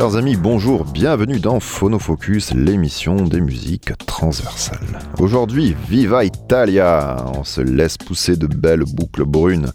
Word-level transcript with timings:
Chers 0.00 0.16
amis, 0.16 0.36
bonjour, 0.36 0.86
bienvenue 0.86 1.40
dans 1.40 1.60
Phonofocus, 1.60 2.54
l'émission 2.54 3.16
des 3.16 3.42
musiques 3.42 3.92
transversales. 4.06 4.98
Aujourd'hui, 5.18 5.76
Viva 5.90 6.24
Italia 6.24 7.22
On 7.34 7.44
se 7.44 7.60
laisse 7.60 7.98
pousser 7.98 8.38
de 8.38 8.46
belles 8.46 8.84
boucles 8.86 9.26
brunes, 9.26 9.74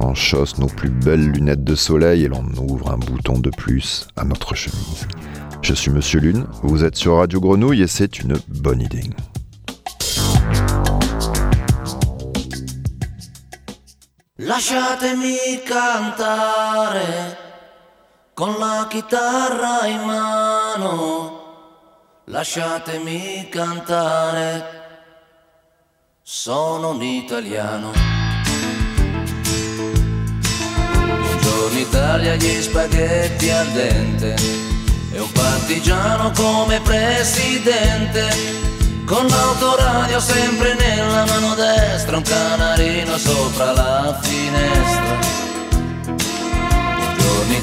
on 0.00 0.14
chausse 0.14 0.56
nos 0.56 0.68
plus 0.68 0.88
belles 0.88 1.32
lunettes 1.32 1.64
de 1.64 1.74
soleil 1.74 2.24
et 2.24 2.28
l'on 2.28 2.46
ouvre 2.66 2.92
un 2.92 2.96
bouton 2.96 3.40
de 3.40 3.50
plus 3.50 4.08
à 4.16 4.24
notre 4.24 4.54
chemise. 4.54 5.06
Je 5.60 5.74
suis 5.74 5.90
Monsieur 5.90 6.20
Lune, 6.20 6.46
vous 6.62 6.82
êtes 6.82 6.96
sur 6.96 7.16
Radio 7.16 7.38
Grenouille 7.38 7.82
et 7.82 7.88
c'est 7.88 8.20
une 8.20 8.38
bonne 8.48 8.80
idée. 8.80 9.04
Con 18.38 18.54
la 18.56 18.86
chitarra 18.88 19.84
in 19.86 20.00
mano, 20.02 21.40
lasciatemi 22.26 23.48
cantare, 23.50 24.64
sono 26.22 26.90
un 26.90 27.02
italiano. 27.02 27.90
Buongiorno 31.02 31.78
Italia, 31.80 32.36
gli 32.36 32.62
spaghetti 32.62 33.50
al 33.50 33.66
dente, 33.72 34.36
e 35.10 35.18
un 35.18 35.32
partigiano 35.32 36.30
come 36.30 36.80
presidente, 36.82 38.28
con 39.04 39.26
l'autoradio 39.26 40.20
sempre 40.20 40.74
nella 40.74 41.24
mano 41.24 41.56
destra, 41.56 42.16
un 42.16 42.22
canarino 42.22 43.18
sopra 43.18 43.72
la 43.72 44.16
finestra. 44.22 45.18
in 45.18 45.27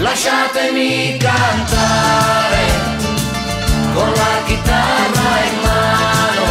lasciatemi 0.00 1.16
cantare 1.18 2.66
con 3.94 4.08
la 4.10 4.42
chitarra 4.44 5.44
in 5.50 5.60
mano, 5.62 6.48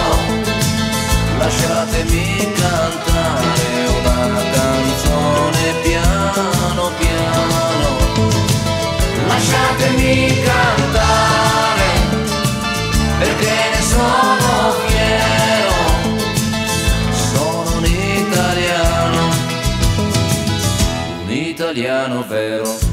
lasciatemi 1.38 2.52
cantare 2.53 3.88
una 3.99 4.41
canzone 4.52 5.73
piano 5.83 6.91
piano, 6.97 7.97
lasciatemi 9.27 10.41
cantare 10.44 11.89
perché 13.19 13.55
ne 13.73 13.81
sono 13.81 14.73
fiero, 14.88 15.77
sono 17.33 17.77
un 17.77 17.86
italiano, 17.86 19.30
un 21.25 21.31
italiano 21.31 22.25
vero. 22.27 22.92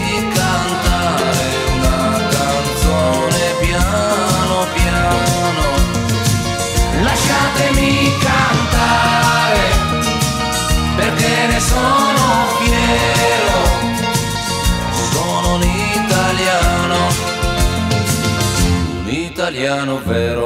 italiano 19.71 20.01
vero. 20.03 20.40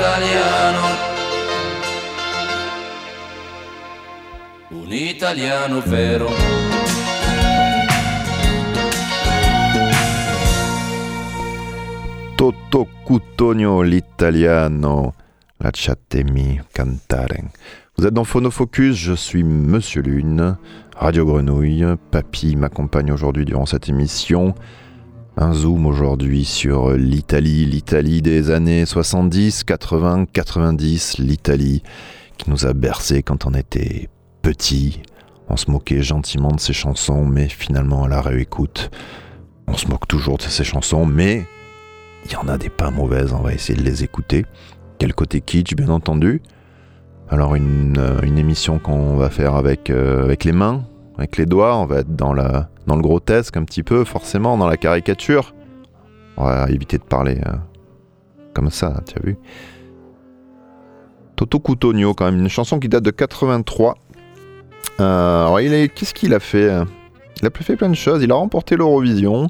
Italiano, 0.00 0.80
un 4.70 4.92
italiano 4.92 5.80
vero. 5.82 6.30
Toto 12.34 12.88
Cutogno 13.04 13.82
l'italiano, 13.82 15.12
lasciatemi 15.58 16.62
cantare. 16.72 17.50
Vous 17.98 18.06
êtes 18.06 18.14
dans 18.14 18.24
Phonofocus, 18.24 18.96
je 18.96 19.12
suis 19.12 19.44
Monsieur 19.44 20.00
Lune. 20.00 20.56
Radio 20.96 21.26
Grenouille. 21.26 21.84
Papy 22.10 22.56
m'accompagne 22.56 23.12
aujourd'hui 23.12 23.44
durant 23.44 23.66
cette 23.66 23.90
émission. 23.90 24.54
Un 25.36 25.54
zoom 25.54 25.86
aujourd'hui 25.86 26.44
sur 26.44 26.92
l'Italie, 26.92 27.64
l'Italie 27.64 28.20
des 28.20 28.50
années 28.50 28.84
70, 28.84 29.64
80, 29.64 30.26
90, 30.32 31.18
l'Italie 31.18 31.82
qui 32.36 32.50
nous 32.50 32.66
a 32.66 32.72
bercé 32.72 33.22
quand 33.22 33.46
on 33.46 33.54
était 33.54 34.08
petit. 34.42 35.00
On 35.48 35.56
se 35.56 35.70
moquait 35.70 36.02
gentiment 36.02 36.50
de 36.50 36.60
ses 36.60 36.72
chansons, 36.72 37.24
mais 37.24 37.48
finalement 37.48 38.04
à 38.04 38.08
la 38.08 38.20
réécoute, 38.20 38.90
on 39.66 39.76
se 39.76 39.86
moque 39.88 40.08
toujours 40.08 40.38
de 40.38 40.42
ses 40.42 40.64
chansons, 40.64 41.06
mais 41.06 41.46
il 42.26 42.32
y 42.32 42.36
en 42.36 42.48
a 42.48 42.58
des 42.58 42.68
pas 42.68 42.90
mauvaises, 42.90 43.32
on 43.32 43.42
va 43.42 43.52
essayer 43.52 43.78
de 43.78 43.84
les 43.84 44.02
écouter. 44.02 44.44
Quel 44.98 45.14
côté 45.14 45.40
kitsch, 45.40 45.74
bien 45.74 45.88
entendu. 45.88 46.42
Alors 47.28 47.54
une, 47.54 47.96
euh, 47.98 48.20
émission 48.22 48.78
qu'on 48.80 49.16
va 49.16 49.30
faire 49.30 49.54
avec, 49.54 49.90
euh, 49.90 50.24
avec 50.24 50.44
les 50.44 50.52
mains, 50.52 50.84
avec 51.20 51.36
les 51.36 51.46
doigts, 51.46 51.76
on 51.76 51.86
va 51.86 51.98
être 51.98 52.16
dans, 52.16 52.32
la, 52.32 52.68
le 52.86 53.00
grotesque 53.00 53.56
un 53.56 53.64
petit 53.64 53.82
peu, 53.82 54.04
forcément, 54.04 54.56
dans 54.56 54.66
la 54.66 54.76
caricature. 54.76 55.54
On 56.36 56.44
va 56.44 56.68
éviter 56.70 56.98
de 56.98 57.02
parler 57.02 57.38
euh, 57.46 57.52
comme 58.54 58.70
ça, 58.70 59.00
tu 59.06 59.14
as 59.18 59.26
vu 59.26 59.38
Toto 61.36 61.60
Cutogno, 61.60 62.14
quand 62.14 62.24
même, 62.24 62.40
une 62.40 62.48
chanson 62.48 62.78
qui 62.78 62.88
date 62.88 63.04
de 63.04 63.10
83. 63.10 63.96
Euh, 65.00 65.88
qu'est-ce 65.94 66.12
qu'il 66.12 66.34
a 66.34 66.40
fait 66.40 66.70
Il 67.40 67.46
a 67.46 67.50
fait 67.50 67.76
plein 67.76 67.88
de 67.88 67.94
choses. 67.94 68.22
Il 68.22 68.30
a 68.30 68.34
remporté 68.34 68.76
l'Eurovision. 68.76 69.48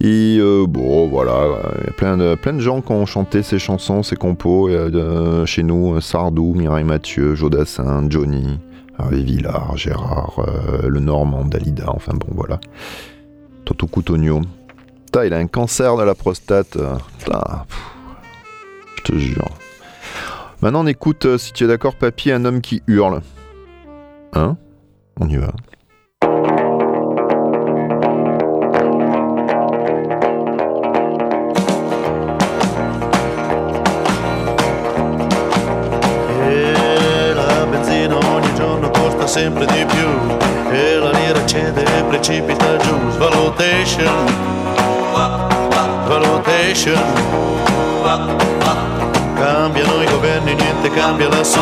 Et 0.00 0.36
euh, 0.38 0.64
bon, 0.68 1.08
voilà, 1.08 1.58
il 1.80 1.86
y 1.86 1.90
a 1.90 1.92
plein 1.92 2.16
de, 2.16 2.36
plein 2.36 2.52
de 2.52 2.60
gens 2.60 2.80
qui 2.82 2.92
ont 2.92 3.04
chanté 3.04 3.42
ses 3.42 3.58
chansons, 3.58 4.04
ses 4.04 4.14
compos. 4.14 4.68
Euh, 4.68 5.44
chez 5.44 5.64
nous, 5.64 6.00
Sardou, 6.00 6.54
Mireille 6.54 6.84
Mathieu, 6.84 7.34
Jodassin, 7.34 8.06
Johnny, 8.08 8.60
Hervé 8.98 9.22
Villard, 9.22 9.76
Gérard, 9.76 10.40
le 10.82 11.00
Normand, 11.00 11.44
Dalida, 11.44 11.86
enfin 11.88 12.14
bon, 12.14 12.28
voilà. 12.32 12.60
Toto 13.64 13.86
Cutogno. 13.86 14.40
il 15.24 15.32
a 15.32 15.36
un 15.36 15.46
cancer 15.46 15.96
de 15.96 16.02
la 16.02 16.14
prostate. 16.14 16.76
je 18.96 19.02
te 19.02 19.16
jure. 19.16 19.50
Maintenant, 20.60 20.82
on 20.82 20.86
écoute, 20.88 21.24
euh, 21.26 21.38
si 21.38 21.52
tu 21.52 21.64
es 21.64 21.66
d'accord, 21.68 21.94
papy, 21.94 22.32
un 22.32 22.44
homme 22.44 22.60
qui 22.60 22.82
hurle. 22.88 23.20
Hein? 24.32 24.56
On 25.20 25.28
y 25.28 25.36
va. 25.36 25.52
Sempre 39.38 39.66
di 39.66 39.84
più 39.84 40.08
e 40.72 40.96
la 40.96 41.10
lira 41.10 41.46
cede 41.46 41.84
e 41.84 42.02
precipita 42.02 42.76
giù. 42.78 42.96
Valutation, 43.18 44.26
valutation. 46.08 47.00
Cambiano 49.36 50.02
i 50.02 50.06
governi, 50.06 50.54
niente 50.54 50.90
cambia 50.90 51.28
lassù. 51.28 51.60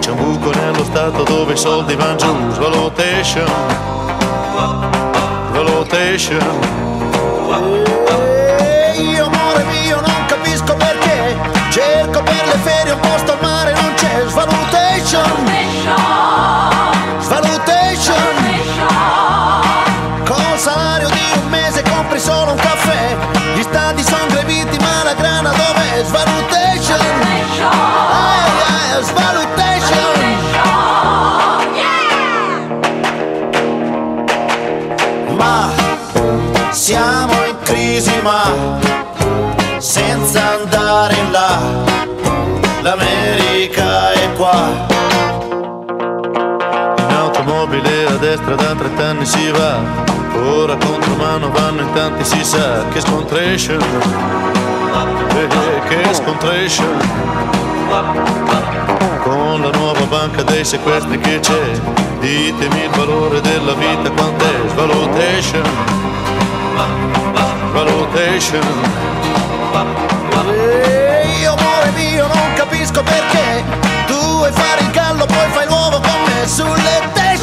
C'è 0.00 0.10
un 0.10 0.16
buco 0.16 0.50
nello 0.58 0.82
stato 0.82 1.22
dove 1.22 1.52
i 1.52 1.56
soldi 1.56 1.94
vanno 1.94 2.16
giù. 2.16 2.34
Valutation, 2.58 3.46
valutation. 5.52 6.42
E 8.18 9.00
io 9.00 9.26
amore 9.26 9.64
mio 9.70 10.00
non 10.00 10.24
capisco 10.26 10.74
perché 10.74 11.36
Cerco 11.70 12.22
per 12.22 12.44
le 12.46 12.58
ferie 12.64 12.92
un 12.92 13.00
posto 13.00 13.32
al 13.32 13.38
mare 13.40 13.72
non 13.72 13.94
c'è 13.94 14.24
Svalutation 14.26 14.64
Svalutation 15.04 15.53
automobile 48.44 48.52
a 48.52 48.52
destra 48.52 48.54
da 48.54 48.74
30 48.74 49.04
anni 49.04 49.26
si 49.26 49.50
va 49.50 49.80
Ora 50.56 50.76
contro 50.76 51.14
mano 51.16 51.50
vanno 51.50 51.80
in 51.82 51.92
tanti 51.92 52.24
si 52.24 52.44
sa 52.44 52.86
Che 52.88 53.00
scontration 53.00 53.80
Eh, 55.34 55.42
eh, 55.42 55.80
Che 55.88 56.14
scontration 56.14 56.98
Con 59.22 59.62
la 59.62 59.70
nuova 59.70 60.04
banca 60.08 60.42
dei 60.42 60.64
sequestri 60.64 61.18
che 61.18 61.40
c'è 61.40 61.80
Ditemi 62.20 62.84
il 62.84 62.90
valore 62.90 63.40
della 63.40 63.74
vita 63.74 64.10
quant'è 64.10 64.64
Valutation 64.74 65.62
Valutation 67.72 68.62
io 71.40 71.52
amore 71.52 71.90
mio 71.96 72.26
non 72.26 72.54
capisco 72.54 73.02
perché. 73.02 73.64
Tu 74.06 74.14
vuoi 74.14 74.52
fare 74.52 74.82
il 74.82 74.90
gallo 74.90 75.26
poi 75.26 75.48
fai 75.50 75.66
l'uovo 75.66 76.00
con 76.00 76.22
me 76.26 76.46
sulle 76.46 77.02
station. 77.10 77.33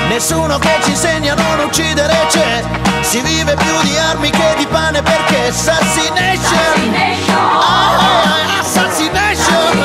Nessuno 0.09 0.59
che 0.59 0.79
ci 0.83 0.91
insegna 0.91 1.35
a 1.35 1.37
non 1.37 1.67
uccidere 1.67 2.13
c'è. 2.29 2.63
Si 3.03 3.21
vive 3.21 3.55
più 3.55 3.83
di 3.83 3.97
armi 3.97 4.31
che 4.31 4.55
di 4.57 4.67
pane 4.67 5.01
perché 5.01 5.47
Assassination. 5.47 6.97
Assassination. 8.59 9.85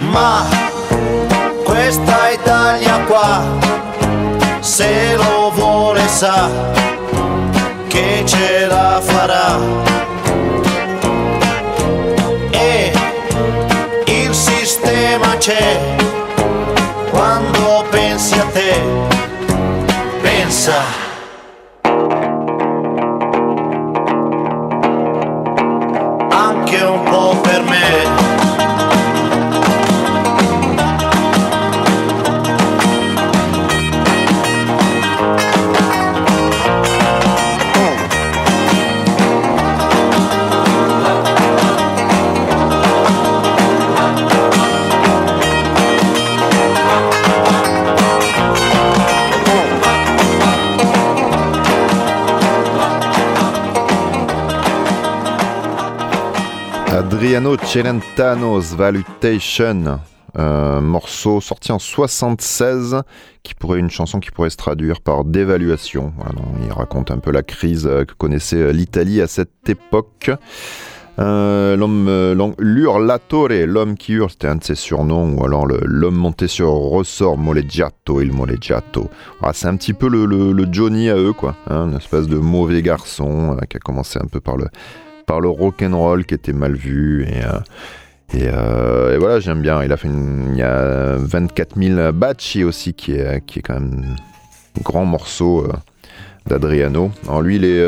Ma 0.00 0.46
questa 1.62 2.30
Italia 2.30 3.04
Se 4.60 5.14
lo 5.16 5.50
vuole 5.54 6.08
sa 6.08 6.48
Che 7.86 8.22
ce 8.24 8.66
la 8.66 9.00
farà 9.02 10.15
c'è 15.46 15.96
quando 17.12 17.84
pensi 17.88 18.36
a 18.36 18.46
te 18.46 18.82
pensa 20.20 21.05
Adriano 57.36 57.58
Celentano, 57.66 58.60
Valutation, 58.60 60.00
un 60.34 60.80
morceau 60.80 61.42
sorti 61.42 61.70
en 61.70 61.78
76, 61.78 63.02
qui 63.42 63.52
pourrait 63.52 63.78
une 63.78 63.90
chanson 63.90 64.20
qui 64.20 64.30
pourrait 64.30 64.48
se 64.48 64.56
traduire 64.56 65.02
par 65.02 65.22
dévaluation. 65.22 66.14
Il 66.64 66.72
raconte 66.72 67.10
un 67.10 67.18
peu 67.18 67.30
la 67.30 67.42
crise 67.42 67.86
euh, 67.86 68.06
que 68.06 68.14
connaissait 68.14 68.56
euh, 68.56 68.72
l'Italie 68.72 69.20
à 69.20 69.26
cette 69.26 69.68
époque. 69.68 70.30
Euh, 71.18 71.76
l'homme, 71.76 72.06
euh, 72.08 72.34
l'hom- 72.34 72.54
l'urlatore, 72.58 73.48
l'homme 73.50 73.96
qui 73.98 74.14
hurle, 74.14 74.30
c'était 74.30 74.48
un 74.48 74.56
de 74.56 74.64
ses 74.64 74.74
surnoms, 74.74 75.36
ou 75.38 75.44
alors 75.44 75.66
l'homme 75.66 76.16
monté 76.16 76.46
sur 76.48 76.70
ressort, 76.70 77.36
moleggiato, 77.36 78.22
il 78.22 78.32
moleggiato. 78.32 79.10
Voilà, 79.40 79.52
c'est 79.52 79.66
un 79.68 79.76
petit 79.76 79.92
peu 79.92 80.08
le, 80.08 80.66
Johnny 80.72 81.10
à 81.10 81.16
eux, 81.16 81.34
quoi, 81.34 81.54
hein, 81.68 81.88
une 81.90 81.96
espèce 81.98 82.28
de 82.28 82.38
mauvais 82.38 82.80
garçon 82.80 83.58
euh, 83.60 83.64
qui 83.68 83.76
a 83.76 83.80
commencé 83.80 84.18
un 84.22 84.26
peu 84.26 84.40
par 84.40 84.56
le, 84.56 84.68
par 85.26 85.40
le 85.40 85.48
rock'n'roll 85.48 86.24
qui 86.24 86.34
était 86.34 86.52
mal 86.52 86.74
vu 86.74 87.24
et, 87.24 87.44
euh, 87.44 87.58
euh, 88.34 89.14
et 89.14 89.18
voilà 89.18 89.40
j'aime 89.40 89.60
bien. 89.60 89.82
Il 89.82 89.92
a 89.92 89.96
fait 89.96 90.08
il 90.08 90.56
y 90.56 90.62
a 90.62 91.16
24 91.16 91.76
000 91.76 92.12
Baci 92.12 92.64
aussi 92.64 92.94
qui 92.94 93.12
est, 93.12 93.44
qui 93.44 93.58
est 93.58 93.62
quand 93.62 93.74
même 93.74 94.16
un 94.78 94.82
grand 94.82 95.04
morceau 95.04 95.64
euh, 95.64 95.72
d'Adriano. 96.46 97.10
Alors 97.24 97.42
lui 97.42 97.56
il 97.56 97.64
est 97.64 97.84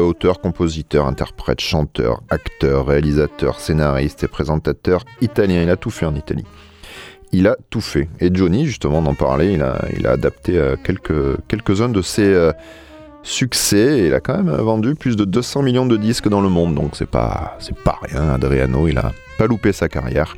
auteur 0.00 0.40
compositeur 0.40 1.06
interprète 1.06 1.60
chanteur 1.60 2.22
acteur 2.30 2.86
réalisateur 2.86 3.60
scénariste 3.60 4.24
et 4.24 4.28
présentateur 4.28 5.04
italien. 5.20 5.62
Il 5.62 5.70
a 5.70 5.76
tout 5.76 5.90
fait 5.90 6.06
en 6.06 6.14
Italie. 6.14 6.44
Il 7.32 7.46
a 7.46 7.56
tout 7.68 7.80
fait. 7.80 8.08
Et 8.18 8.34
Johnny 8.34 8.66
justement 8.66 9.02
d'en 9.02 9.14
parler 9.14 9.52
il 9.52 9.62
a, 9.62 9.84
il 9.96 10.06
a 10.06 10.12
adapté 10.12 10.60
quelques, 10.82 11.36
quelques-uns 11.46 11.90
de 11.90 12.02
ses 12.02 12.50
succès 13.22 14.06
il 14.06 14.14
a 14.14 14.20
quand 14.20 14.42
même 14.42 14.54
vendu 14.56 14.94
plus 14.94 15.16
de 15.16 15.24
200 15.24 15.62
millions 15.62 15.86
de 15.86 15.96
disques 15.96 16.28
dans 16.28 16.40
le 16.40 16.48
monde 16.48 16.74
donc 16.74 16.96
c'est 16.96 17.08
pas 17.08 17.56
c'est 17.58 17.76
pas 17.76 17.98
rien 18.02 18.30
Adriano 18.30 18.88
il 18.88 18.98
a 18.98 19.12
pas 19.38 19.46
loupé 19.46 19.72
sa 19.72 19.88
carrière 19.88 20.36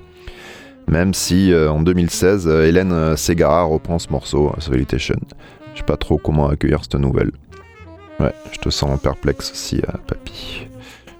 même 0.88 1.14
si 1.14 1.52
euh, 1.52 1.70
en 1.70 1.80
2016 1.80 2.46
euh, 2.48 2.66
Hélène 2.66 2.92
euh, 2.92 3.16
Segara 3.16 3.62
reprend 3.62 3.98
ce 3.98 4.08
morceau 4.10 4.52
Salutation 4.58 5.18
je 5.74 5.78
sais 5.78 5.84
pas 5.84 5.96
trop 5.96 6.18
comment 6.18 6.48
accueillir 6.48 6.80
cette 6.82 6.96
nouvelle 6.96 7.30
ouais 8.20 8.34
je 8.52 8.58
te 8.58 8.70
sens 8.70 9.00
perplexe 9.00 9.52
aussi 9.52 9.78
euh, 9.78 9.98
papy 10.06 10.66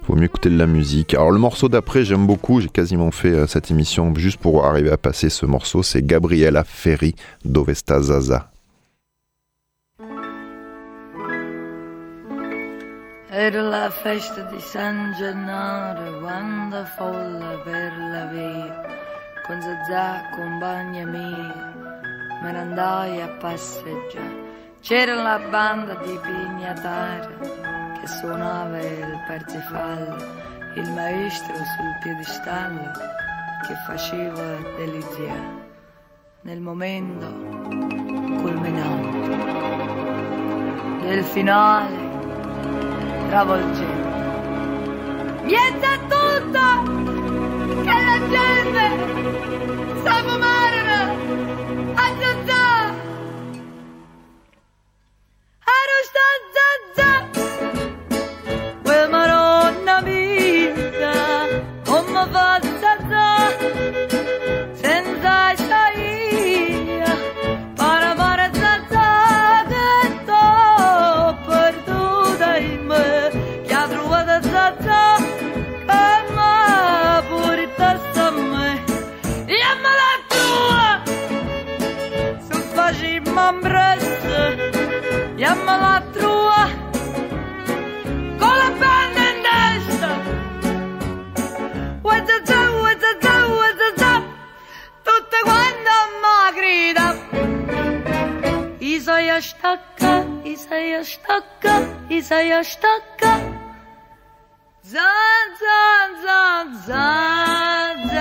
Faut 0.05 0.15
mieux 0.15 0.25
écouter 0.25 0.49
de 0.49 0.57
la 0.57 0.67
musique. 0.67 1.13
Alors 1.13 1.31
le 1.31 1.39
morceau 1.39 1.69
d'après, 1.69 2.03
j'aime 2.03 2.27
beaucoup. 2.27 2.59
J'ai 2.59 2.67
quasiment 2.67 3.09
fait 3.09 3.47
cette 3.47 3.71
émission 3.71 4.13
juste 4.15 4.37
pour 4.37 4.65
arriver 4.65 4.91
à 4.91 4.97
passer 4.97 5.29
ce 5.29 5.45
morceau. 5.45 5.81
C'est 5.81 6.05
Gabriela 6.05 6.65
Ferri, 6.65 7.15
Dovesta 7.45 8.01
Zaza. 8.01 8.52
Era 13.35 13.63
la 13.63 13.89
festa 13.89 14.41
di 14.41 14.59
San 14.59 15.11
Gennaro, 15.17 16.19
quando 16.19 16.85
folla 16.95 17.57
per 17.63 17.91
la 17.97 18.25
via, 18.25 18.81
con 19.43 19.59
Zazà, 19.59 20.29
compagna 20.35 21.03
mia, 21.07 21.73
me 22.43 22.51
ne 22.51 22.59
andai 22.59 23.21
a 23.21 23.27
passeggiare. 23.39 24.77
C'era 24.81 25.15
la 25.15 25.39
banda 25.49 25.95
di 25.95 26.15
pignatari 26.21 27.35
che 27.99 28.07
suonava 28.07 28.79
il 28.79 29.23
parzifallo, 29.25 30.17
il 30.75 30.91
maestro 30.91 31.55
sul 31.55 31.97
piedistallo 32.03 32.91
che 33.65 33.73
faceva 33.87 34.57
delizia 34.77 35.33
nel 36.41 36.61
momento 36.61 37.25
culminante 38.43 39.27
del 41.07 41.23
finale 41.23 42.12
travolgente. 43.33 44.11
Miezza 45.41 45.97
tutta 46.07 46.83
che 47.81 47.95
la 48.07 48.19
gente 48.29 48.83
sta 50.01 50.15
fumando 50.27 50.97
a 51.95 52.07
yaş 99.33 99.55
dakika, 99.63 100.23
İsa 100.45 100.75
yaş 100.75 101.19
dakika, 101.29 101.81
İsa 102.09 102.41
yaş 102.41 102.79
dakika. 102.83 103.39
Zan 104.81 105.47
zan 105.59 106.13
zan 106.25 106.73
zan. 106.87 108.12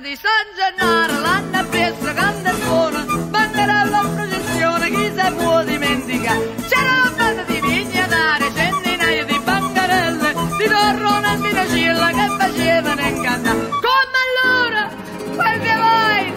Di 0.00 0.16
San 0.16 0.46
Gennaro, 0.56 1.20
l'anno 1.20 1.58
appresso, 1.58 2.14
grande 2.14 2.52
buona, 2.64 3.04
banderella 3.28 4.00
in 4.00 4.14
processione, 4.14 4.88
chi 4.88 5.12
se 5.14 5.32
può 5.32 5.62
dimenticare? 5.62 6.54
C'era 6.68 7.02
la 7.04 7.12
banda 7.16 7.42
di 7.42 7.60
vignatari, 7.60 8.44
centinaia 8.54 9.24
di 9.24 9.40
bancarelle, 9.44 10.34
di 10.56 10.64
torrone 10.64 11.34
e 11.34 11.40
di 11.40 11.52
tacilla 11.52 12.08
che 12.08 12.26
facevano 12.38 13.00
incantare. 13.00 13.68
Come 13.68 14.18
allora, 14.24 14.88
quel 15.36 15.60
che 15.60 15.74
vai, 15.74 16.32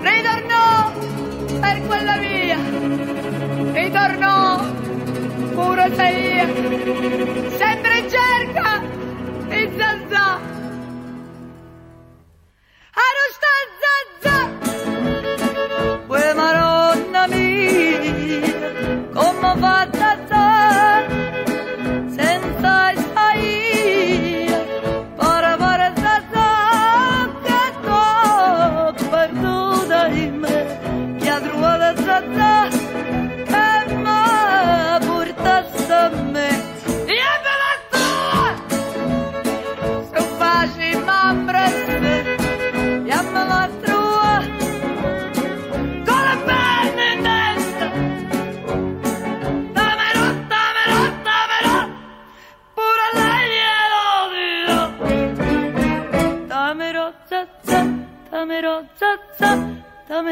ritornò 0.00 0.92
per 1.60 1.86
quella 1.86 2.16
via, 2.16 2.58
ritornò 3.72 4.64
pure 5.54 5.94
sei, 5.94 7.56
sempre 7.56 7.87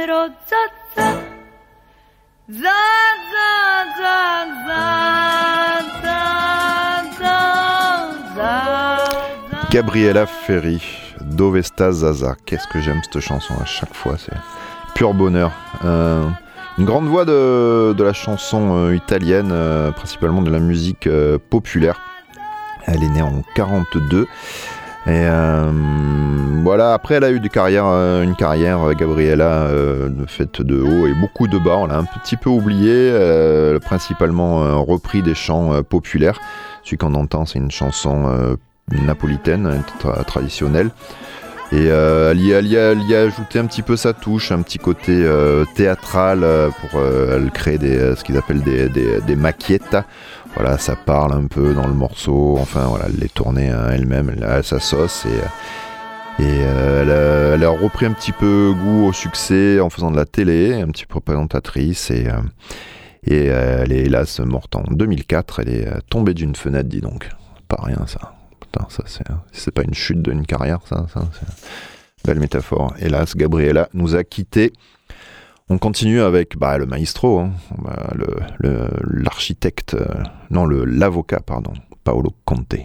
za, 0.06 0.22
za, 2.48 2.62
za, 3.98 4.18
za. 8.36 8.98
Gabriela 9.70 10.26
Ferry, 10.26 10.80
Dovesta 11.20 11.90
Zaza. 11.92 12.36
Qu'est-ce 12.46 12.68
que 12.68 12.80
j'aime 12.80 13.00
cette 13.02 13.20
chanson 13.20 13.54
à 13.60 13.64
chaque 13.64 13.94
fois, 13.94 14.16
c'est 14.16 14.36
pur 14.94 15.12
bonheur. 15.12 15.52
Euh, 15.84 16.28
une 16.78 16.84
grande 16.84 17.06
voix 17.06 17.25
de, 17.25 17.92
de 17.92 18.04
la 18.04 18.12
chanson 18.12 18.76
euh, 18.76 18.94
italienne, 18.94 19.50
euh, 19.52 19.90
principalement 19.90 20.42
de 20.42 20.50
la 20.50 20.60
musique 20.60 21.08
populaire. 21.50 22.00
Elle 22.86 23.02
est 23.02 23.08
née 23.08 23.22
en 23.22 23.42
42. 23.56 24.28
Et 25.06 25.22
euh, 25.25 25.70
voilà, 26.64 26.94
après 26.94 27.14
elle 27.14 27.25
a 27.25 27.30
eu 27.30 27.38
des 27.38 27.48
carrières, 27.48 27.86
euh, 27.86 28.25
une 28.25 28.34
carrière, 28.34 28.80
euh, 28.82 28.92
Gabriella, 28.92 29.68
faite 30.26 30.62
de 30.62 30.80
haut 30.80 31.06
et 31.06 31.14
beaucoup 31.14 31.46
de 31.46 31.58
bas. 31.58 31.76
On 31.76 31.86
l'a 31.86 31.98
un 31.98 32.04
petit 32.04 32.36
peu 32.36 32.50
oublié, 32.50 33.12
principalement 33.82 34.82
repris 34.84 35.22
des 35.22 35.34
chants 35.34 35.82
populaires. 35.82 36.40
Celui 36.82 36.96
qu'on 36.98 37.14
entend, 37.14 37.46
c'est 37.46 37.58
une 37.58 37.70
chanson 37.70 38.56
napolitaine, 38.90 39.82
tra- 40.02 40.25
traditionnelle. 40.25 40.90
Et 41.72 41.88
euh, 41.90 42.30
elle, 42.30 42.40
y 42.40 42.54
a, 42.54 42.58
elle 42.58 42.66
y 42.68 42.76
a- 42.78 42.92
elle 42.92 43.02
y 43.02 43.16
a 43.16 43.22
ajouté 43.22 43.58
un 43.58 43.66
petit 43.66 43.82
peu 43.82 43.96
sa 43.96 44.12
touche, 44.12 44.52
un 44.52 44.62
petit 44.62 44.78
côté 44.78 45.10
euh, 45.25 45.64
théâtral 45.75 46.46
pour 46.80 47.00
euh, 47.00 47.36
elle 47.38 47.50
crée 47.50 47.76
des, 47.76 48.14
ce 48.14 48.22
qu'ils 48.22 48.36
appellent 48.38 48.62
des, 48.62 48.88
des, 48.88 49.20
des 49.20 49.34
maquiettes. 49.34 49.96
Voilà, 50.56 50.78
ça 50.78 50.96
parle 50.96 51.34
un 51.34 51.46
peu 51.46 51.75
dans 51.75 51.86
le 51.86 51.92
morceau. 51.92 52.56
Enfin 52.58 52.86
voilà, 52.86 53.06
elle 53.08 53.20
les 53.20 53.28
tournée 53.28 53.68
hein, 53.68 53.90
elle-même, 53.92 54.32
elle 54.34 54.42
a 54.42 54.62
sa 54.62 54.80
sauce 54.80 55.26
et 55.26 56.44
euh, 56.44 57.54
elle, 57.54 57.64
a, 57.64 57.68
repris 57.68 58.06
un 58.06 58.12
petit 58.12 58.32
peu 58.32 58.72
goût 58.75 59.06
au 59.06 59.12
succès 59.12 59.80
en 59.80 59.90
faisant 59.90 60.10
de 60.10 60.16
la 60.16 60.25
télé, 60.25 60.75
un 60.75 60.88
petit 60.88 61.06
peu 61.06 61.20
présentatrice 61.20 62.10
et 62.10 62.28
euh, 62.28 62.40
euh, 63.30 63.82
elle 63.82 63.92
est 63.92 64.04
hélas 64.04 64.40
morte 64.40 64.76
en 64.76 64.82
2004. 64.90 65.60
Elle 65.60 65.68
est 65.68 65.88
tombée 66.08 66.32
d'une 66.32 66.56
fenêtre, 66.56 66.88
dis 66.88 67.00
donc. 67.00 67.28
Pas 67.68 67.80
rien 67.82 68.06
ça. 68.06 68.34
Putain, 68.60 68.86
ça 68.88 69.02
c'est 69.52 69.72
pas 69.72 69.82
une 69.82 69.94
chute 69.94 70.22
d'une 70.22 70.46
carrière, 70.46 70.80
ça. 70.88 71.06
belle 72.25 72.40
métaphore. 72.40 72.94
Hélas, 72.98 73.36
Gabriella 73.36 73.88
nous 73.92 74.14
a 74.14 74.25
quittés. 74.25 74.72
On 75.68 75.78
continue 75.78 76.20
avec 76.20 76.56
bah, 76.56 76.78
le 76.78 76.87
maestro, 76.87 77.40
hein, 77.40 77.50
bah, 77.78 78.11
le- 78.14 78.37
le- 78.58 78.88
l'architecte, 79.02 79.94
euh, 79.94 80.06
non 80.50 80.64
le 80.64 80.85
l'avocat, 80.85 81.40
pardon, 81.40 81.73
Paolo 82.04 82.30
Conte. 82.44 82.76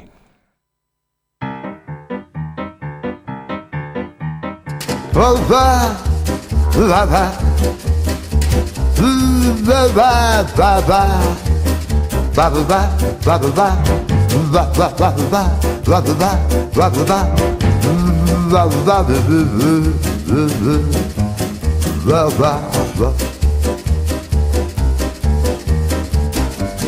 Va 22.03 22.27
va 22.37 22.59
va. 22.95 23.13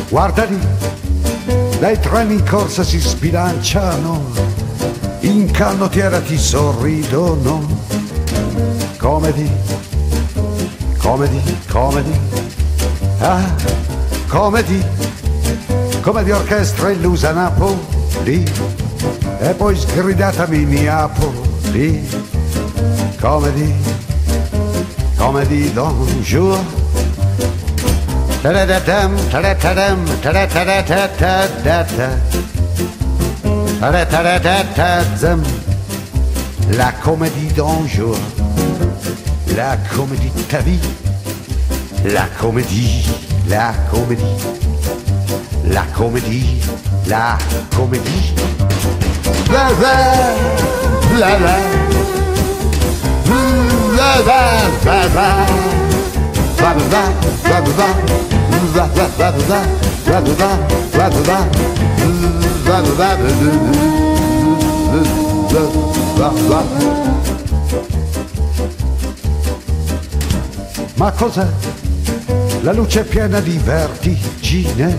Guarda 0.08 0.44
lì, 0.44 0.58
dai 1.78 1.98
treni 1.98 2.34
in 2.34 2.44
corsa 2.48 2.82
si 2.82 2.98
sbilanciano, 2.98 4.22
in 5.20 5.50
canottiera 5.50 6.20
ti 6.20 6.38
sorridono. 6.38 7.82
Comedy, 8.96 9.50
comedy, 10.98 11.42
comedy, 11.68 12.18
ah, 13.18 13.54
comedy, 14.28 14.82
comedy 16.00 16.30
orchestra 16.30 16.90
illusa 16.90 17.32
Napoli, 17.32 18.44
e 19.40 19.54
poi 19.54 19.76
sgridatami 19.76 20.64
Neapoli, 20.64 22.08
comedy, 23.20 23.74
comedy 25.24 25.70
don't 25.70 26.22
jour. 26.22 26.58
La 36.70 36.92
comédie 36.92 37.52
d'un 37.54 37.86
jour, 37.86 38.16
la 39.56 39.76
comédie 39.94 40.30
de 40.36 40.42
ta 40.42 40.58
vie, 40.58 40.80
la 42.04 42.26
comédie, 42.38 43.06
la 43.48 43.72
comédie, 43.90 44.24
la 45.66 45.82
comédie, 45.96 46.60
la 47.06 47.38
comédie. 47.74 48.34
La 49.50 49.70
la, 49.80 49.94
la 51.18 51.38
la, 51.38 51.84
Ma 70.94 71.10
cos'è? 71.10 71.46
La 72.62 72.72
luce 72.72 73.04
piena 73.04 73.40
di 73.40 73.58
vertigine, 73.58 74.96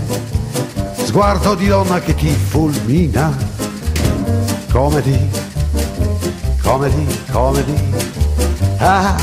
sguardo 1.03 1.55
di 1.55 1.67
donna 1.67 1.99
che 1.99 2.13
ti 2.15 2.27
fulmina. 2.27 3.35
Comedy, 4.71 5.29
comedy, 6.61 7.07
comedy, 7.31 8.14
ah, 8.85 9.15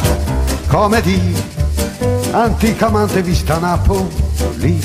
come 0.67 1.01
di 1.01 1.35
anticamente 2.33 3.23
vista 3.23 3.59
Napoli, 3.59 4.81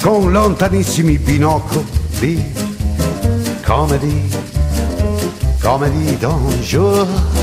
con 0.00 0.32
lontanissimi 0.32 1.18
binocoli, 1.18 2.52
come 3.62 3.98
di, 3.98 4.30
come 5.60 5.90
di, 5.90 6.16
bonjour. 6.16 7.41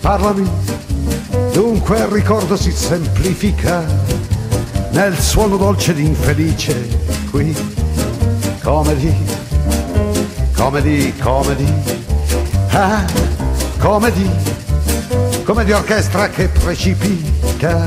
Parlami, 0.00 0.48
dunque 1.52 1.98
il 1.98 2.06
ricordo 2.06 2.56
si 2.56 2.70
semplifica 2.70 3.84
nel 4.90 5.18
suono 5.18 5.56
dolce 5.56 5.94
di 5.94 6.04
infelice 6.04 6.88
qui 7.30 7.54
comedy, 8.62 9.31
comedy, 10.62 11.12
comedy, 11.18 11.66
ah, 12.70 13.04
comedy, 13.80 14.30
come 15.42 15.72
orchestra 15.72 16.28
che 16.28 16.46
precipita 16.46 17.84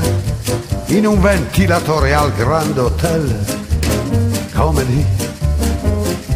in 0.88 1.06
un 1.06 1.18
ventilatore 1.18 2.12
al 2.12 2.34
Grand 2.34 2.76
Hotel, 2.76 3.34
comedy, 4.54 5.02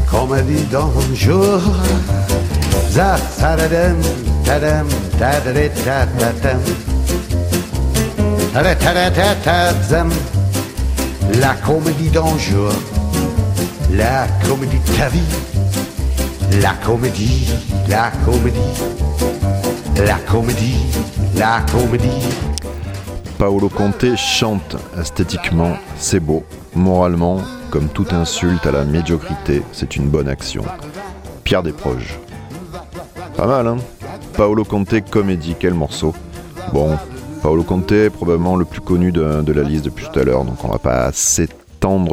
comedy 0.06 0.66
d'un 0.68 1.12
jour, 1.12 1.60
za 2.88 3.20
tadadam, 3.38 4.00
tadam, 4.42 4.88
tadadam, 5.18 5.68
tadadam, 9.42 10.10
la 11.38 11.54
comédie 11.62 12.08
d'un 12.08 12.38
jour 12.38 12.72
la 13.92 14.26
comédie 14.46 14.78
de 14.78 14.96
ta 14.96 15.08
vie, 15.08 15.20
la 16.58 16.74
comédie, 16.84 17.48
la 17.88 18.10
comédie, 18.24 18.58
la 20.04 20.18
comédie, 20.18 20.78
la 21.36 21.64
comédie. 21.70 22.28
Paolo 23.38 23.68
Conte 23.68 24.16
chante 24.16 24.76
esthétiquement, 24.98 25.76
c'est 25.96 26.20
beau. 26.20 26.44
Moralement, 26.74 27.40
comme 27.70 27.88
toute 27.88 28.12
insulte 28.12 28.66
à 28.66 28.72
la 28.72 28.84
médiocrité, 28.84 29.62
c'est 29.72 29.96
une 29.96 30.08
bonne 30.08 30.28
action. 30.28 30.64
Pierre 31.44 31.62
Desproges. 31.62 32.18
Pas 33.36 33.46
mal, 33.46 33.66
hein 33.68 33.76
Paolo 34.36 34.64
Conte, 34.64 35.08
comédie, 35.08 35.54
quel 35.58 35.74
morceau. 35.74 36.14
Bon, 36.72 36.98
Paolo 37.42 37.62
Conte 37.62 37.92
est 37.92 38.10
probablement 38.10 38.56
le 38.56 38.64
plus 38.64 38.80
connu 38.80 39.12
de, 39.12 39.42
de 39.42 39.52
la 39.52 39.62
liste 39.62 39.84
depuis 39.84 40.06
tout 40.12 40.18
à 40.18 40.24
l'heure, 40.24 40.44
donc 40.44 40.62
on 40.64 40.68
va 40.68 40.78
pas 40.78 41.10
s'étendre 41.12 41.60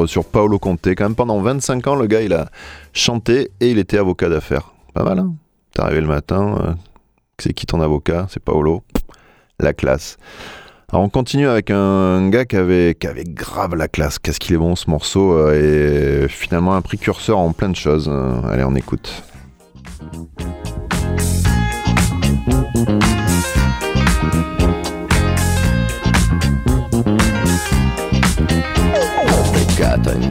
sur 0.06 0.24
Paolo 0.24 0.58
Conte. 0.58 0.86
Quand 0.94 1.04
même, 1.04 1.14
pendant 1.14 1.40
25 1.40 1.86
ans, 1.86 1.94
le 1.94 2.06
gars, 2.06 2.22
il 2.22 2.32
a 2.32 2.48
chanté 2.92 3.50
et 3.60 3.70
il 3.70 3.78
était 3.78 3.98
avocat 3.98 4.28
d'affaires. 4.28 4.72
Pas 4.94 5.04
mal, 5.04 5.18
hein 5.18 5.34
T'es 5.74 5.82
arrivé 5.82 6.00
le 6.00 6.06
matin, 6.06 6.58
euh, 6.60 6.72
c'est 7.38 7.52
qui 7.52 7.66
ton 7.66 7.80
avocat? 7.80 8.26
C'est 8.30 8.42
Paolo. 8.42 8.82
La 9.60 9.72
classe. 9.72 10.16
Alors 10.90 11.04
on 11.04 11.08
continue 11.10 11.46
avec 11.46 11.70
un 11.70 12.30
gars 12.30 12.46
qui 12.46 12.56
avait, 12.56 12.96
qui 12.98 13.06
avait 13.06 13.24
grave 13.24 13.74
la 13.74 13.88
classe. 13.88 14.18
Qu'est-ce 14.18 14.40
qu'il 14.40 14.54
est 14.54 14.58
bon 14.58 14.74
ce 14.74 14.88
morceau 14.88 15.34
euh, 15.34 16.24
et 16.24 16.28
finalement 16.28 16.74
un 16.74 16.80
précurseur 16.80 17.38
en 17.38 17.52
plein 17.52 17.68
de 17.68 17.76
choses. 17.76 18.08
Euh, 18.10 18.40
Allez, 18.48 18.64
on 18.64 18.74
écoute. 18.74 19.22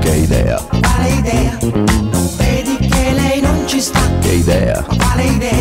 che 0.00 0.16
idea. 0.16 0.58
Vale 0.80 1.08
idea. 1.10 1.58
Non 1.60 2.30
vedi 2.36 2.76
che 2.88 3.12
lei 3.12 3.40
non 3.40 3.66
ci 3.66 3.80
sta. 3.80 4.00
Che 4.20 4.32
idea. 4.32 4.84
Vale 4.96 5.24
idea. 5.24 5.59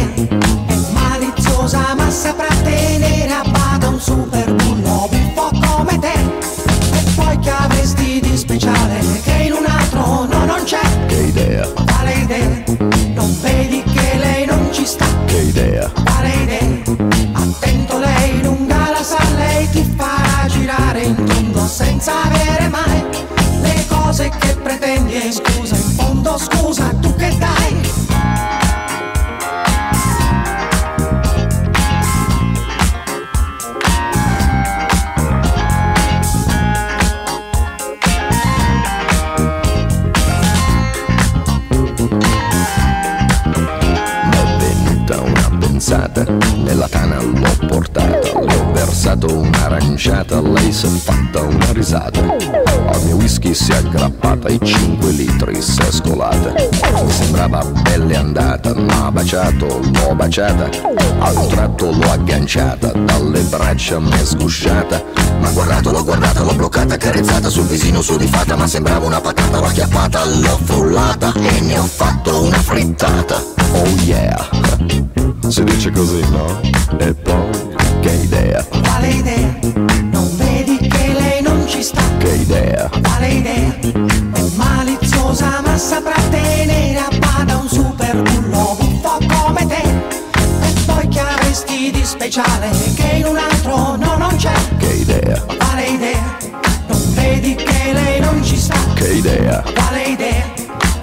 Baciato, 59.20 59.82
l'ho 59.82 60.16
baciata, 60.16 60.70
a 61.20 61.32
un 61.32 61.48
tratto 61.50 61.92
l'ho 61.92 62.10
agganciata, 62.10 62.88
dalle 62.94 63.42
braccia 63.42 64.00
mi 64.00 64.12
è 64.12 64.24
sgusciata. 64.24 65.04
Ma 65.42 65.50
guardato, 65.50 65.92
l'ho 65.92 66.06
guardata, 66.06 66.42
l'ho 66.42 66.54
bloccata, 66.54 66.96
carezzata 66.96 67.50
sul 67.50 67.66
visino 67.66 68.02
su 68.02 68.16
di 68.16 68.28
fatta, 68.28 68.56
ma 68.56 68.66
sembrava 68.66 69.06
una 69.06 69.20
patata, 69.20 69.60
l'ho 69.60 69.66
acchiappata, 69.66 70.24
l'ho 70.26 70.58
frullata 70.64 71.34
e 71.34 71.60
ne 71.60 71.78
ho 71.78 71.84
fatto 71.84 72.44
una 72.44 72.60
frittata. 72.60 73.44
Oh 73.74 73.88
yeah, 74.04 74.50
si 75.50 75.64
dice 75.66 75.92
così, 75.92 76.22
no? 76.32 76.62
E 76.98 77.14
poi, 77.14 77.50
che 78.00 78.12
idea, 78.12 78.64
Quale 78.64 79.10
idea? 79.10 79.60
Non 80.12 80.30
vedi 80.38 80.78
che 80.78 81.14
lei 81.20 81.42
non 81.42 81.68
ci 81.68 81.84
sta? 81.84 82.02
che 82.20 82.36
idea, 82.36 82.90
Quale 83.02 83.28
idea? 83.28 83.80
È 84.34 84.44
maliziosa 84.56 85.62
ma 85.66 85.78
saprà 85.78 86.16
tenere 86.30 86.98
a 87.00 87.10
bada 87.20 87.58
un 87.58 87.68
super 87.68 88.22
bullo 88.22 88.49
di 91.92 92.04
speciale 92.06 92.70
che 92.96 93.16
in 93.18 93.26
un 93.26 93.38
altro 93.38 93.96
no 93.96 94.18
non 94.18 94.36
c'è. 94.36 94.52
che 94.78 94.86
idea, 94.94 95.42
Quale 95.42 95.86
idea? 95.86 96.38
Non 96.88 97.14
vedi 97.14 97.56
che 97.56 97.92
lei 97.94 98.20
non 98.20 98.44
ci 98.44 98.58
sta? 98.58 98.76
che 98.96 99.14
idea, 99.14 99.64
Quale 99.74 100.04
idea? 100.04 100.46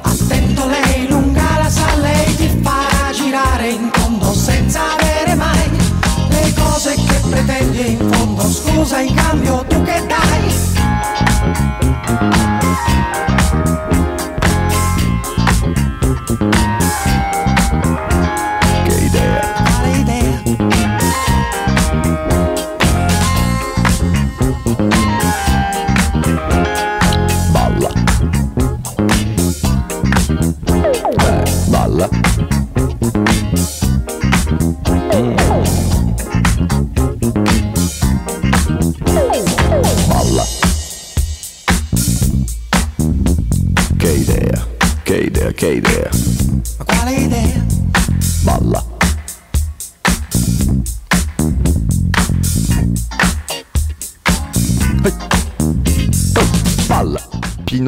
Attento 0.02 0.66
lei, 0.66 1.08
lunga 1.08 1.58
la 1.62 1.68
sa, 1.70 1.94
lei 1.96 2.36
ti 2.36 2.58
farà 2.62 3.10
girare 3.12 3.68
in 3.70 3.90
tondo 3.90 4.32
senza 4.34 4.80
avere 4.98 5.34
mai 5.34 5.70
le 6.28 6.52
cose 6.54 6.94
che 6.94 7.20
pretendi 7.28 7.90
in 7.92 8.10
fondo. 8.12 8.42
Scusa 8.50 9.00
in 9.00 9.14
cambio 9.14 9.64
tu 9.68 9.82
che 9.82 10.04
dai? 10.06 10.54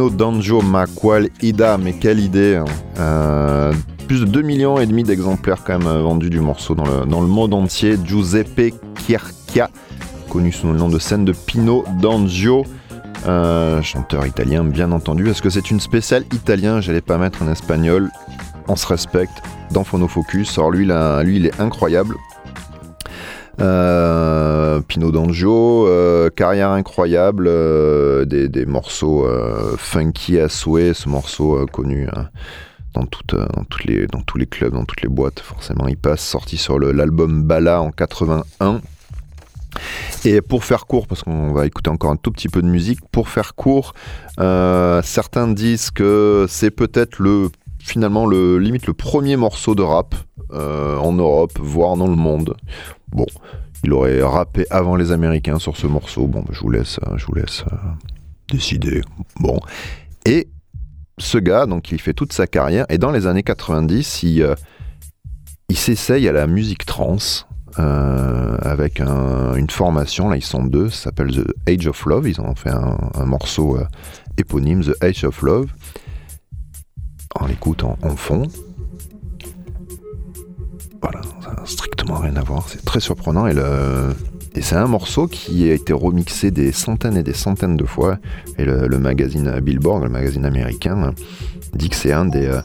Pino 0.09 0.11
Danjo 0.11 0.63
Maqual 0.63 1.29
Ida, 1.43 1.77
mais 1.77 1.93
quelle 1.93 2.21
idée 2.21 2.57
hein. 2.57 2.65
Euh, 2.99 3.73
Plus 4.07 4.21
de 4.21 4.25
2 4.25 4.43
millions 4.43 4.79
et 4.79 4.87
demi 4.87 5.03
d'exemplaires 5.03 5.65
quand 5.65 5.79
même 5.79 5.89
euh, 5.89 6.03
vendus 6.03 6.31
du 6.31 6.41
morceau 6.41 6.75
dans 6.75 6.85
le, 6.85 7.27
monde 7.27 7.53
entier. 7.55 7.99
Giuseppe 8.03 8.75
Chierchia, 9.07 9.71
connu 10.31 10.53
sous 10.53 10.69
le 10.69 10.79
nom 10.79 10.89
de 10.89 10.99
scène 10.99 11.25
de 11.25 11.33
Pino 11.33 11.85
Danjo, 12.01 12.65
euh, 13.27 13.83
chanteur 13.83 14.27
italien 14.27 14.65
bien 14.65 14.93
entendu. 14.93 15.29
Est-ce 15.29 15.43
que 15.43 15.51
c'est 15.51 15.71
une 15.71 15.81
spéciale 15.81 16.25
italien? 16.33 16.81
J'allais 16.81 17.01
pas 17.01 17.19
mettre 17.19 17.43
un 17.43 17.51
espagnol. 17.51 18.11
On 18.67 18.77
se 18.77 18.87
respecte 18.87 19.43
dans 19.73 19.85
Phonofocus. 19.85 20.59
Alors 20.59 20.71
lui, 20.71 20.87
lui 20.87 21.37
il 21.37 21.47
est 21.47 21.61
incroyable. 21.61 22.15
Euh, 23.61 24.81
Pino 24.83 25.11
D'Angio, 25.11 25.87
euh, 25.89 26.31
carrière 26.31 26.71
incroyable, 26.71 27.47
euh, 27.49 28.25
des, 28.25 28.49
des 28.49 28.67
morceaux 28.67 29.27
euh, 29.27 29.77
funky 29.77 30.39
à 30.39 30.49
souhait, 30.49 30.95
ce 30.95 31.09
morceau 31.09 31.67
connu 31.73 32.09
hein, 32.15 32.29
dans, 32.95 33.03
dans, 33.03 33.65
toutes 33.65 33.85
les, 33.85 34.07
dans 34.07 34.21
tous 34.23 34.39
les 34.39 34.47
clubs, 34.47 34.73
dans 34.73 34.85
toutes 34.85 35.03
les 35.03 35.09
boîtes, 35.09 35.41
forcément 35.41 35.89
il 35.89 35.97
passe, 35.97 36.21
sorti 36.21 36.57
sur 36.57 36.79
l'album 36.79 37.43
Bala 37.43 37.83
en 37.83 37.91
81. 37.91 38.81
Et 40.25 40.41
pour 40.41 40.65
faire 40.65 40.87
court, 40.87 41.07
parce 41.07 41.23
qu'on 41.23 41.53
va 41.53 41.67
écouter 41.67 41.91
encore 41.91 42.11
un 42.11 42.17
tout 42.17 42.31
petit 42.31 42.49
peu 42.49 42.63
de 42.63 42.67
musique, 42.67 43.01
pour 43.13 43.29
faire 43.29 43.55
court, 43.55 43.93
certains 44.39 45.49
disent 45.49 45.91
que 45.91 46.47
c'est 46.49 46.71
peut-être 46.71 47.19
le 47.19 47.51
finalement 47.89 48.27
le 48.27 48.59
limite 48.59 48.87
le 48.87 48.93
premier 48.95 49.37
morceau 49.37 49.75
de 49.75 49.83
rap 49.83 50.15
euh, 50.53 50.97
en 50.99 51.13
Europe, 51.13 51.59
voire 51.61 51.97
dans 51.97 52.07
le 52.07 52.17
monde. 52.17 52.55
Bon, 53.11 53.27
il 53.85 53.93
aurait 53.93 54.23
rappé 54.23 54.67
avant 54.71 54.97
les 54.97 55.13
Américains 55.13 55.59
sur 55.59 55.77
ce 55.77 55.87
morceau. 55.87 56.27
Bon, 56.27 56.45
je 56.51 56.61
vous 56.61 56.71
laisse, 56.71 57.01
je 57.17 57.27
vous 57.27 57.35
laisse 57.35 57.65
euh, 57.73 57.77
décider. 58.51 59.03
Bon, 59.41 59.59
et 60.27 60.49
ce 61.19 61.39
gars, 61.39 61.67
donc, 61.67 61.91
il 61.91 62.01
fait 62.01 62.15
toute 62.15 62.33
sa 62.33 62.47
carrière 62.47 62.87
et 62.89 62.99
dans 62.99 63.11
les 63.11 63.27
années 63.27 63.43
90, 63.43 64.23
il, 64.23 64.43
euh, 64.43 64.55
il 65.69 65.77
s'essaye 65.77 66.29
à 66.29 66.33
la 66.33 66.47
musique 66.47 66.85
trance. 66.87 67.45
avec 68.61 69.01
un- 69.01 69.55
une 69.55 69.71
formation, 69.71 70.29
là 70.29 70.37
ils 70.37 70.43
sont 70.45 70.65
deux, 70.65 70.91
ça 70.91 71.05
s'appelle 71.05 71.31
The 71.31 71.47
Age 71.69 71.87
of 71.87 72.07
Love, 72.07 72.29
ils 72.29 72.41
ont 72.41 72.57
fait 72.57 72.71
un, 72.73 73.25
morceau 73.25 73.79
éponyme, 74.37 74.83
The 74.83 74.97
Age 75.01 75.23
of 75.25 75.43
Love. 75.43 75.69
On 77.41 77.47
l'écoute 77.47 77.85
en, 77.85 77.97
en 78.03 78.17
fond. 78.17 78.43
Voilà, 81.01 81.21
ça 81.43 81.53
n'a 81.53 81.67
strictement 81.67 82.17
rien 82.17 82.37
à 82.37 82.43
voir, 82.43 82.69
c'est 82.69 82.85
très 82.85 83.01
surprenant 83.01 83.47
et, 83.47 83.55
c'est 84.61 84.75
un 84.75 84.89
morceau 84.89 85.29
qui 85.29 85.71
a 85.71 85.75
été 85.75 85.93
remixé 85.93 86.51
des 86.51 86.73
centaines 86.73 87.17
et 87.17 87.23
des 87.23 87.35
centaines 87.35 87.77
de 87.77 87.85
fois 87.85 88.19
et 88.59 88.65
le, 88.65 88.89
magazine 88.99 89.61
Billboard, 89.61 90.03
le 90.03 90.09
magazine 90.09 90.45
américain, 90.45 91.15
dit 91.75 91.89
que 91.89 91.95
c'est 91.95 92.13
un 92.13 92.25
des 92.25 92.47
euh, 92.47 92.61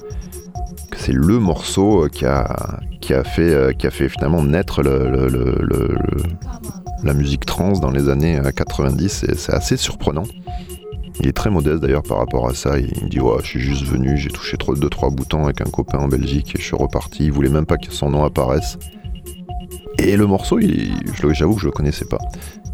c'est 0.98 1.12
le 1.12 1.40
morceau 1.40 2.06
euh, 2.06 2.10
qui 2.10 2.26
a 2.26 2.80
qui 3.02 3.14
a 3.14 3.24
fait 3.24 3.54
euh, 3.54 3.72
qui 3.74 3.88
a 3.88 3.92
fait 3.92 4.10
finalement 4.10 4.44
naître 4.44 4.82
la 7.04 7.14
musique 7.14 7.46
trance 7.46 7.80
dans 7.82 7.92
les 7.92 8.10
années 8.10 8.40
euh, 8.40 8.52
90 8.52 9.26
et 9.28 9.36
c'est 9.36 9.54
assez 9.54 9.78
surprenant. 9.78 10.24
Il 11.20 11.28
est 11.28 11.34
très 11.34 11.50
modeste 11.50 11.82
d'ailleurs 11.82 12.04
par 12.04 12.18
rapport 12.18 12.48
à 12.48 12.54
ça. 12.54 12.80
Il 12.80 13.04
me 13.04 13.10
dit 13.10 13.20
ouais, 13.20 13.38
je 13.42 13.48
suis 13.48 13.60
juste 13.60 13.86
venu, 13.86 14.18
j'ai 14.18 14.30
touché 14.30 14.58
trois, 14.58 14.76
deux 14.76 14.90
trois 14.90 15.10
boutons 15.10 15.46
avec 15.46 15.62
un 15.62 15.70
copain 15.70 16.00
en 16.00 16.08
Belgique 16.08 16.56
et 16.56 16.60
je 16.60 16.64
suis 16.64 16.76
reparti. 16.76 17.26
Il 17.26 17.32
voulait 17.32 17.50
même 17.50 17.66
pas 17.66 17.78
que 17.78 17.92
son 17.92 18.10
nom 18.10 18.24
apparaisse. 18.24 18.78
Et 20.00 20.18
le 20.18 20.26
morceau, 20.26 20.60
j'avoue 21.32 21.56
que 21.56 21.62
je 21.62 21.68
le 21.68 21.72
connaissais 21.72 22.06
pas. 22.06 22.20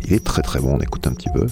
Il 0.05 0.13
est 0.13 0.23
très 0.23 0.41
très 0.41 0.59
bon. 0.59 0.75
On 0.75 0.79
écoute 0.79 1.05
un 1.05 1.13
petit 1.13 1.29
peu. 1.33 1.45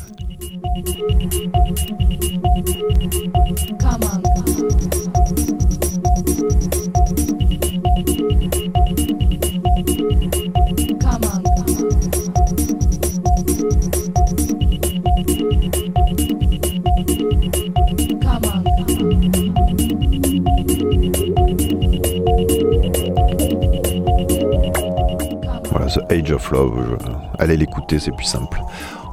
The 25.87 26.11
Age 26.11 26.31
of 26.31 26.51
Love. 26.51 26.97
Allez 27.39 27.55
l'écouter, 27.55 27.99
c'est 27.99 28.11
plus 28.11 28.25
simple. 28.25 28.61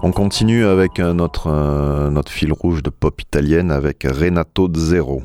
On 0.02 0.10
continue 0.10 0.64
avec 0.64 0.98
notre, 0.98 2.10
notre 2.10 2.32
fil 2.32 2.52
rouge 2.52 2.82
de 2.82 2.90
pop 2.90 3.20
italienne 3.20 3.70
avec 3.70 4.02
Renato 4.04 4.68
Zero. 4.74 5.22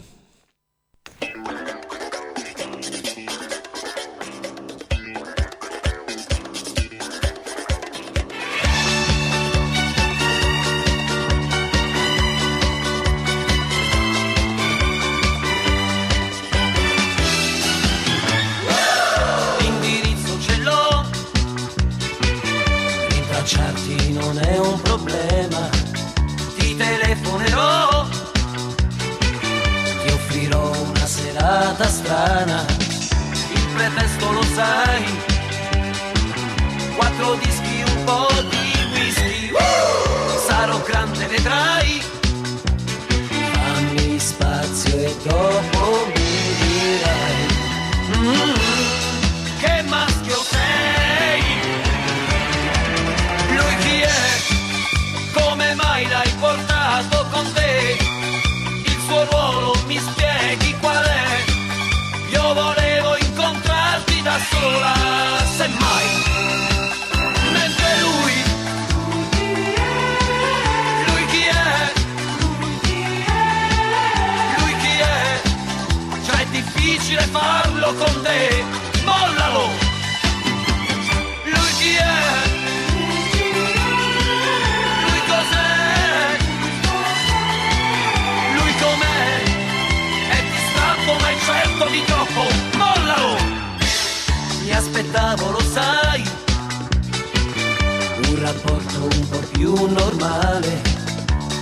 di 99.60 99.66
normale, 99.66 100.82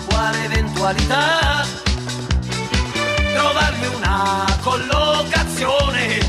quale 0.08 0.44
eventualità 0.44 1.66
trovarmi 3.34 3.88
una 3.96 4.46
collocazione, 4.62 6.20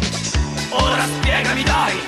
ora 0.71 1.05
spiegami 1.05 1.63
dai, 1.65 2.01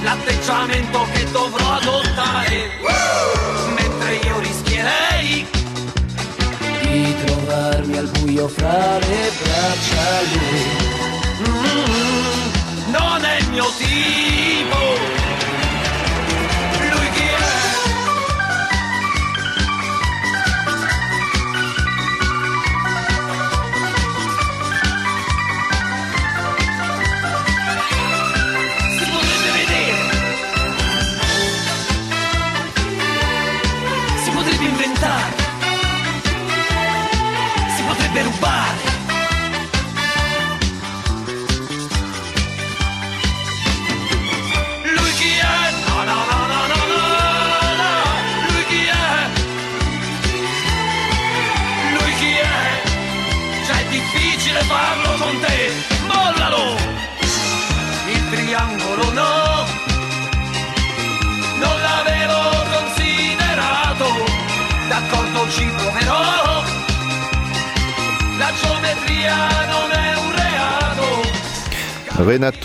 l'atteggiamento 0.00 1.06
che 1.12 1.30
dovrò 1.30 1.72
adottare, 1.74 2.70
mentre 3.74 4.14
io 4.14 4.38
rischierei 4.38 5.46
di 6.80 7.16
trovarmi 7.26 7.98
al 7.98 8.10
buio 8.18 8.48
fra 8.48 8.98
le 8.98 9.30
braccia 9.42 10.20
lui. 10.32 10.64
Mm 11.40 11.54
-hmm. 11.54 12.90
non 12.98 13.24
è 13.24 13.36
il 13.40 13.48
mio 13.50 13.66
tipo. 13.76 15.17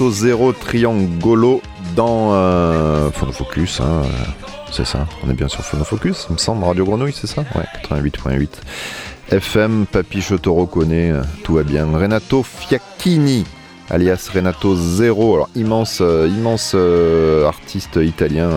Renato 0.04 0.12
Zero 0.12 0.52
Triangolo 0.52 1.62
dans 1.96 2.34
euh, 2.34 3.10
Phonofocus. 3.12 3.80
Hein, 3.80 4.02
c'est 4.70 4.86
ça, 4.86 5.08
on 5.26 5.30
est 5.30 5.34
bien 5.34 5.48
sur 5.48 5.64
Phonofocus, 5.64 6.28
il 6.30 6.34
me 6.34 6.38
semble. 6.38 6.66
Radio 6.66 6.84
Grenouille, 6.84 7.14
c'est 7.14 7.28
ça? 7.28 7.46
Ouais, 7.56 7.64
88.8. 7.90 8.50
FM, 9.32 9.86
Papy, 9.90 10.20
je 10.20 10.36
te 10.36 10.50
reconnais, 10.50 11.12
euh, 11.12 11.22
tout 11.46 11.54
va 11.54 11.64
bien. 11.64 11.86
Renato 11.86 12.44
Fiacchini, 12.44 13.46
alias 13.90 14.30
Renato 14.34 14.76
Zero, 14.76 15.36
alors 15.36 15.50
immense, 15.56 16.00
euh, 16.02 16.28
immense 16.28 16.76
artiste 17.48 17.96
italien 17.96 18.50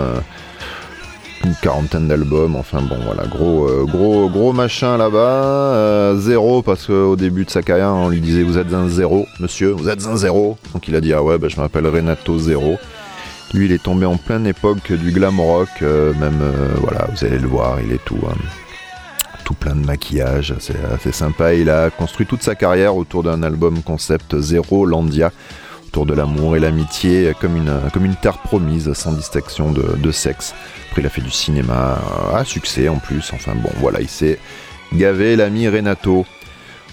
une 1.45 1.55
quarantaine 1.63 2.09
d'albums, 2.09 2.57
enfin 2.57 2.81
bon 2.83 2.97
voilà, 3.05 3.27
gros 3.27 3.69
euh, 3.69 3.85
gros 3.85 4.29
gros 4.29 4.53
machin 4.53 4.97
là-bas, 4.97 5.19
euh, 5.19 6.19
zéro 6.19 6.63
parce 6.63 6.87
qu'au 6.87 7.17
début 7.17 7.45
de 7.45 7.51
sa 7.51 7.63
carrière 7.63 7.93
on 7.95 8.09
lui 8.09 8.21
disait 8.21 8.43
vous 8.43 8.59
êtes 8.59 8.73
un 8.73 8.89
zéro, 8.89 9.27
monsieur, 9.41 9.71
vous 9.71 9.89
êtes 9.89 10.07
un 10.07 10.17
zéro, 10.17 10.59
donc 10.73 10.89
il 10.89 10.97
a 10.97 11.01
dit 11.01 11.13
ah 11.13 11.23
ouais 11.23 11.39
bah, 11.39 11.49
je 11.49 11.61
m'appelle 11.61 11.87
Renato 11.87 12.39
Zéro. 12.39 12.77
Lui 13.55 13.67
il 13.67 13.73
est 13.73 13.83
tombé 13.83 14.07
en 14.07 14.17
pleine 14.17 14.47
époque 14.47 14.93
du 14.93 15.13
glam 15.13 15.39
rock, 15.39 15.69
euh, 15.83 16.13
même 16.15 16.43
voilà 16.81 17.07
vous 17.13 17.25
allez 17.25 17.39
le 17.39 17.49
voir, 17.49 17.79
il 17.81 17.93
est 17.93 18.05
tout 18.05 18.19
hein, 18.29 18.35
plein 19.55 19.75
de 19.75 19.85
maquillage, 19.85 20.55
c'est 20.59 20.77
assez 20.93 21.13
sympa. 21.13 21.55
Il 21.55 21.71
a 21.71 21.91
construit 21.91 22.27
toute 22.27 22.43
sa 22.43 22.55
carrière 22.55 22.97
autour 22.97 23.23
d'un 23.23 23.43
album 23.43 23.83
concept 23.83 24.39
Zéro 24.41 24.87
Landia 24.87 25.33
autour 25.97 26.05
de 26.05 26.13
l'amour 26.13 26.57
et 26.57 26.61
l'amitié 26.61 27.33
comme 27.41 27.57
une, 27.57 27.73
comme 27.95 28.05
une 28.05 28.17
terre 28.17 28.37
promise 28.37 28.93
sans 28.93 29.13
distinction 29.13 29.73
de, 29.73 30.13
sexe 30.13 30.55
il 30.99 31.07
a 31.07 31.09
fait 31.09 31.23
du 31.23 31.31
cinéma 31.31 31.99
à 32.35 32.45
succès 32.45 32.89
en 32.89 32.99
plus. 32.99 33.31
Enfin 33.33 33.55
bon, 33.55 33.71
voilà, 33.79 34.03
il 34.03 34.09
s'est 34.09 34.39
gavé 34.93 35.37
l'ami 35.37 35.69
Renato. 35.69 36.27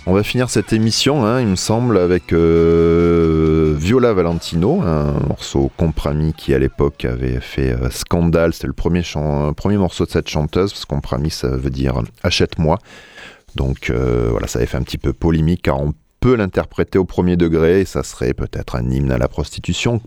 On 0.06 0.14
va 0.14 0.24
finir 0.24 0.50
cette 0.50 0.72
émission, 0.72 1.26
hein, 1.26 1.42
il 1.42 1.48
me 1.48 1.56
semble, 1.56 1.98
avec 1.98 2.32
euh, 2.32 3.76
Viola 3.78 4.14
Valentino, 4.14 4.82
un 4.82 5.14
morceau 5.28 5.70
Comprami 5.78 6.34
qui 6.34 6.54
à 6.54 6.60
l'époque 6.60 7.04
avait 7.04 7.42
fait 7.42 7.72
euh, 7.72 7.90
scandale. 7.90 8.54
C'était 8.54 8.68
le 8.68 8.74
premier, 8.74 9.02
premier 9.56 9.78
morceau 9.78 10.06
de 10.06 10.12
cette 10.12 10.30
chanteuse, 10.30 10.72
parce 10.72 10.86
que 10.86 10.90
Comprami 10.90 11.30
ça 11.30 11.50
veut 11.50 11.70
dire 11.70 12.02
achète-moi. 12.24 12.80
Donc 13.56 13.90
euh, 13.90 14.28
voilà, 14.32 14.48
ça 14.48 14.60
avait 14.60 14.66
fait 14.66 14.78
un 14.78 14.84
petit 14.84 14.98
peu 14.98 15.12
polémique 15.12 15.64
car 15.64 15.80
on 15.82 15.94
peut 16.24 16.36
l'interpréter 16.36 16.98
au 16.98 17.04
premier 17.04 17.36
degré 17.36 17.82
et 17.82 17.86
ça 17.86 18.02
serait 18.02 18.34
peut-être 18.34 18.78
un 18.78 18.90
hymne 18.90 19.12
à 19.12 19.18
la 19.18 19.28
prostitution. 19.28 20.00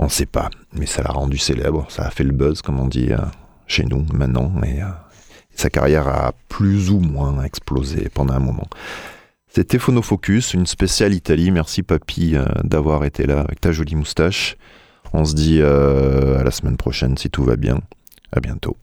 On 0.00 0.06
ne 0.06 0.08
sait 0.08 0.26
pas, 0.26 0.50
mais 0.72 0.86
ça 0.86 1.04
l'a 1.04 1.10
rendu 1.10 1.38
célèbre, 1.38 1.86
ça 1.88 2.02
a 2.02 2.10
fait 2.10 2.24
le 2.24 2.32
buzz, 2.32 2.60
comme 2.60 2.80
on 2.80 2.88
dit 2.88 3.12
euh, 3.12 3.18
chez 3.68 3.84
nous 3.84 4.04
maintenant, 4.12 4.52
et 4.64 4.82
euh, 4.82 4.86
sa 5.54 5.70
carrière 5.70 6.08
a 6.08 6.32
plus 6.48 6.90
ou 6.90 6.98
moins 6.98 7.44
explosé 7.44 8.08
pendant 8.12 8.34
un 8.34 8.40
moment. 8.40 8.66
C'était 9.46 9.78
Phonofocus, 9.78 10.54
une 10.54 10.66
spéciale 10.66 11.14
Italie. 11.14 11.52
Merci 11.52 11.84
Papy 11.84 12.34
euh, 12.34 12.44
d'avoir 12.64 13.04
été 13.04 13.26
là 13.26 13.42
avec 13.42 13.60
ta 13.60 13.70
jolie 13.70 13.94
moustache. 13.94 14.56
On 15.12 15.24
se 15.24 15.36
dit 15.36 15.62
à 15.62 16.42
la 16.42 16.50
semaine 16.50 16.76
prochaine 16.76 17.16
si 17.16 17.30
tout 17.30 17.44
va 17.44 17.54
bien. 17.54 17.78
À 18.32 18.40
bientôt. 18.40 18.76